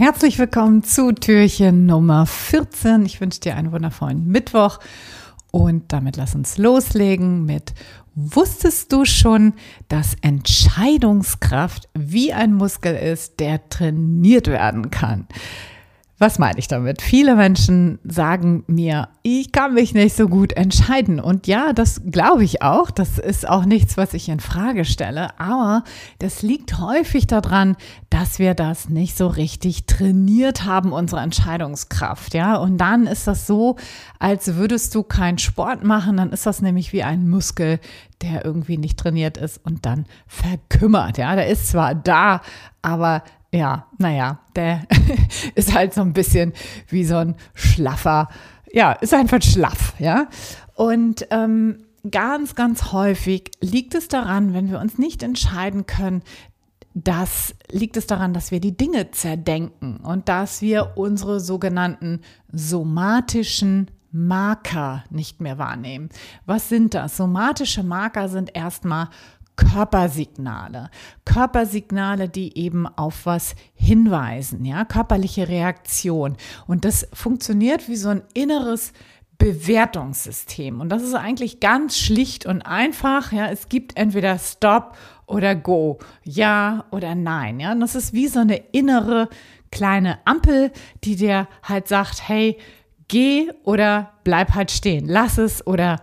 [0.00, 3.04] Herzlich willkommen zu Türchen Nummer 14.
[3.04, 4.78] Ich wünsche dir einen wundervollen Mittwoch
[5.50, 7.74] und damit lass uns loslegen mit
[8.14, 9.52] Wusstest du schon,
[9.88, 15.26] dass Entscheidungskraft wie ein Muskel ist, der trainiert werden kann?
[16.22, 17.00] Was meine ich damit?
[17.00, 21.18] Viele Menschen sagen mir, ich kann mich nicht so gut entscheiden.
[21.18, 22.90] Und ja, das glaube ich auch.
[22.90, 25.40] Das ist auch nichts, was ich in Frage stelle.
[25.40, 25.82] Aber
[26.18, 27.74] das liegt häufig daran,
[28.10, 32.34] dass wir das nicht so richtig trainiert haben, unsere Entscheidungskraft.
[32.34, 33.76] Ja, und dann ist das so,
[34.18, 36.18] als würdest du keinen Sport machen.
[36.18, 37.80] Dann ist das nämlich wie ein Muskel,
[38.20, 41.16] der irgendwie nicht trainiert ist und dann verkümmert.
[41.16, 42.42] Ja, der ist zwar da,
[42.82, 44.82] aber ja, naja, der
[45.54, 46.52] ist halt so ein bisschen
[46.88, 48.28] wie so ein schlaffer,
[48.72, 50.28] ja, ist einfach schlaff, ja.
[50.74, 56.22] Und ähm, ganz, ganz häufig liegt es daran, wenn wir uns nicht entscheiden können,
[56.94, 62.20] das liegt es daran, dass wir die Dinge zerdenken und dass wir unsere sogenannten
[62.50, 66.08] somatischen Marker nicht mehr wahrnehmen.
[66.46, 67.16] Was sind das?
[67.16, 69.08] Somatische Marker sind erstmal
[69.60, 70.90] Körpersignale.
[71.26, 76.36] Körpersignale, die eben auf was hinweisen, ja, körperliche Reaktion.
[76.66, 78.92] Und das funktioniert wie so ein inneres
[79.38, 80.80] Bewertungssystem.
[80.80, 83.32] Und das ist eigentlich ganz schlicht und einfach.
[83.32, 87.60] Ja, es gibt entweder Stop oder Go, ja oder nein.
[87.60, 89.28] Ja, und das ist wie so eine innere
[89.70, 90.72] kleine Ampel,
[91.04, 92.58] die dir halt sagt, hey,
[93.08, 96.00] geh oder bleib halt stehen, lass es oder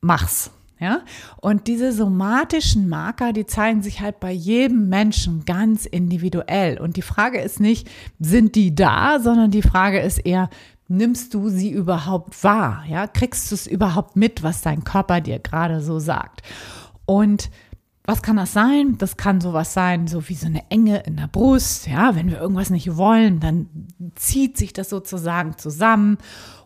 [0.00, 0.50] mach's.
[0.80, 1.02] Ja?
[1.40, 6.78] Und diese somatischen Marker, die zeigen sich halt bei jedem Menschen ganz individuell.
[6.78, 7.88] Und die Frage ist nicht,
[8.20, 10.48] sind die da, sondern die Frage ist eher,
[10.88, 12.84] nimmst du sie überhaupt wahr?
[12.88, 13.06] Ja?
[13.06, 16.42] Kriegst du es überhaupt mit, was dein Körper dir gerade so sagt?
[17.06, 17.50] Und
[18.08, 18.96] was kann das sein?
[18.96, 21.86] Das kann sowas sein, so wie so eine Enge in der Brust.
[21.86, 23.68] Ja, wenn wir irgendwas nicht wollen, dann
[24.14, 26.16] zieht sich das sozusagen zusammen.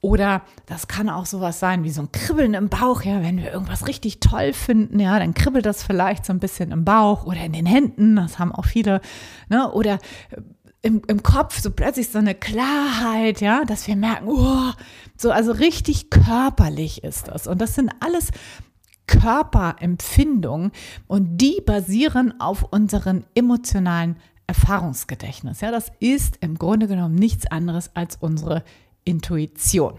[0.00, 3.52] Oder das kann auch sowas sein wie so ein Kribbeln im Bauch, ja, wenn wir
[3.52, 7.44] irgendwas richtig toll finden, ja, dann kribbelt das vielleicht so ein bisschen im Bauch oder
[7.44, 9.02] in den Händen, das haben auch viele,
[9.50, 9.98] ne, oder
[10.80, 14.72] im, im Kopf so plötzlich so eine Klarheit, ja, dass wir merken, oh,
[15.18, 17.46] so, also richtig körperlich ist das.
[17.46, 18.30] Und das sind alles
[19.06, 20.72] Körperempfindungen
[21.06, 25.60] und die basieren auf unseren emotionalen Erfahrungsgedächtnis.
[25.60, 28.62] Ja, das ist im Grunde genommen nichts anderes als unsere
[29.04, 29.94] Intuition.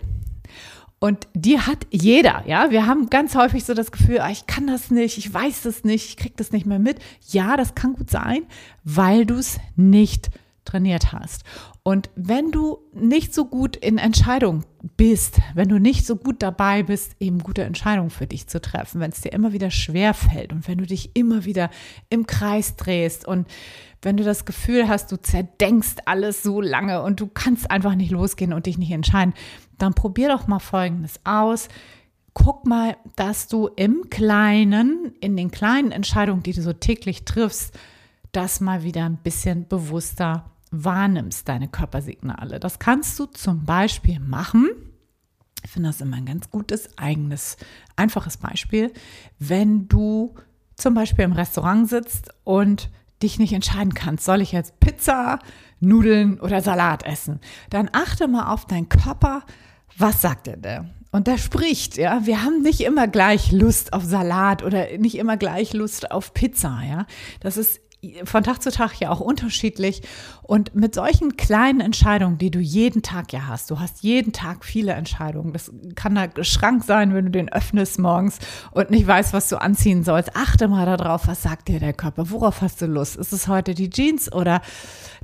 [1.00, 2.72] Und die hat jeder, ja.
[2.72, 5.84] Wir haben ganz häufig so das Gefühl, ah, ich kann das nicht, ich weiß das
[5.84, 6.98] nicht, ich kriege das nicht mehr mit.
[7.30, 8.48] Ja, das kann gut sein,
[8.84, 10.32] weil du es nicht
[10.68, 11.44] trainiert hast.
[11.84, 14.66] Und wenn du nicht so gut in Entscheidungen
[14.98, 19.00] bist, wenn du nicht so gut dabei bist, eben gute Entscheidungen für dich zu treffen,
[19.00, 21.70] wenn es dir immer wieder schwer fällt und wenn du dich immer wieder
[22.10, 23.48] im Kreis drehst und
[24.02, 28.12] wenn du das Gefühl hast, du zerdenkst alles so lange und du kannst einfach nicht
[28.12, 29.34] losgehen und dich nicht entscheiden,
[29.78, 31.70] dann probier doch mal Folgendes aus.
[32.34, 37.74] Guck mal, dass du im Kleinen, in den kleinen Entscheidungen, die du so täglich triffst,
[38.32, 42.60] das mal wieder ein bisschen bewusster wahrnimmst, deine Körpersignale.
[42.60, 44.70] Das kannst du zum Beispiel machen.
[45.64, 47.58] Ich finde das immer ein ganz gutes, eigenes,
[47.96, 48.94] einfaches Beispiel.
[49.40, 50.36] Wenn du
[50.76, 52.90] zum Beispiel im Restaurant sitzt und
[53.24, 55.40] dich nicht entscheiden kannst, soll ich jetzt Pizza,
[55.80, 57.40] Nudeln oder Salat essen,
[57.70, 59.44] dann achte mal auf deinen Körper.
[59.98, 60.92] Was sagt er denn?
[61.12, 62.26] Und der spricht, ja.
[62.26, 66.82] Wir haben nicht immer gleich Lust auf Salat oder nicht immer gleich Lust auf Pizza,
[66.88, 67.06] ja.
[67.40, 67.82] Das ist
[68.26, 70.02] von Tag zu Tag ja auch unterschiedlich.
[70.44, 74.64] Und mit solchen kleinen Entscheidungen, die du jeden Tag ja hast, du hast jeden Tag
[74.64, 75.52] viele Entscheidungen.
[75.52, 78.40] Das kann der Schrank sein, wenn du den öffnest morgens
[78.72, 80.36] und nicht weißt, was du anziehen sollst.
[80.36, 82.30] Achte mal darauf, was sagt dir der Körper?
[82.30, 83.16] Worauf hast du Lust?
[83.18, 84.62] Ist es heute die Jeans oder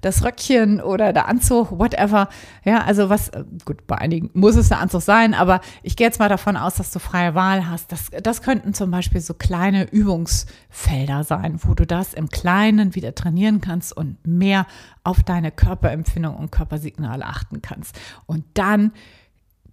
[0.01, 2.27] das Röckchen oder der Anzug, whatever.
[2.65, 3.31] Ja, also was,
[3.63, 6.75] gut, bei einigen muss es der Anzug sein, aber ich gehe jetzt mal davon aus,
[6.75, 7.91] dass du freie Wahl hast.
[7.91, 13.15] Das, das könnten zum Beispiel so kleine Übungsfelder sein, wo du das im Kleinen wieder
[13.15, 14.65] trainieren kannst und mehr
[15.03, 17.99] auf deine Körperempfindung und Körpersignale achten kannst.
[18.25, 18.91] Und dann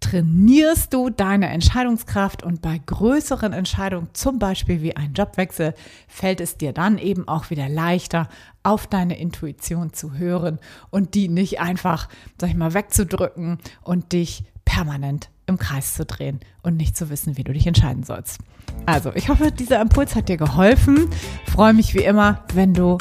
[0.01, 5.75] trainierst du deine Entscheidungskraft und bei größeren Entscheidungen, zum Beispiel wie ein Jobwechsel,
[6.09, 8.29] fällt es dir dann eben auch wieder leichter,
[8.63, 10.59] auf deine Intuition zu hören
[10.91, 12.09] und die nicht einfach,
[12.41, 17.37] sag ich mal, wegzudrücken und dich permanent im Kreis zu drehen und nicht zu wissen,
[17.37, 18.39] wie du dich entscheiden sollst.
[18.87, 21.09] Also, ich hoffe, dieser Impuls hat dir geholfen.
[21.47, 22.99] Freue mich wie immer, wenn du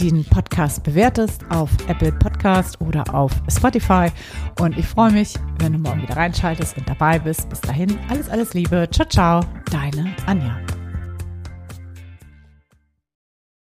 [0.00, 4.08] den Podcast bewertest auf Apple Podcast oder auf Spotify.
[4.58, 7.48] Und ich freue mich, wenn du morgen wieder reinschaltest und dabei bist.
[7.50, 8.88] Bis dahin, alles, alles Liebe.
[8.90, 9.40] Ciao, ciao.
[9.70, 10.69] Deine Anja.